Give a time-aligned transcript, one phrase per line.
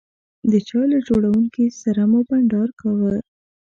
[0.51, 3.15] د چای له جوړونکي سره مو بانډار کاوه.